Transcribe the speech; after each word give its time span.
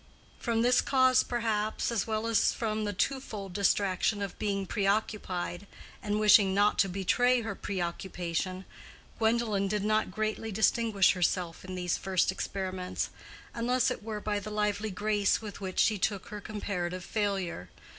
From 0.39 0.63
this 0.63 0.81
cause, 0.81 1.21
perhaps, 1.21 1.91
as 1.91 2.07
well 2.07 2.25
as 2.25 2.53
from 2.53 2.85
the 2.85 2.91
twofold 2.93 3.53
distraction 3.53 4.23
of 4.23 4.39
being 4.39 4.65
preoccupied 4.65 5.67
and 6.01 6.19
wishing 6.19 6.55
not 6.55 6.79
to 6.79 6.89
betray 6.89 7.41
her 7.41 7.53
preoccupation, 7.53 8.65
Gwendolen 9.19 9.67
did 9.67 9.83
not 9.83 10.09
greatly 10.09 10.51
distinguish 10.51 11.11
herself 11.11 11.63
in 11.63 11.75
these 11.75 11.97
first 11.99 12.31
experiments, 12.31 13.11
unless 13.53 13.91
it 13.91 14.01
were 14.01 14.19
by 14.19 14.39
the 14.39 14.49
lively 14.49 14.89
grace 14.89 15.39
with 15.39 15.61
which 15.61 15.77
she 15.77 15.99
took 15.99 16.29
her 16.29 16.41
comparative 16.41 17.05
failure. 17.05 17.69